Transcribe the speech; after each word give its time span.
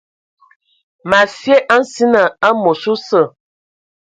Ma 1.09 1.21
sye 1.35 1.55
a 1.73 1.75
nsina 1.81 2.23
amos 2.49 2.81
osə. 2.93 3.21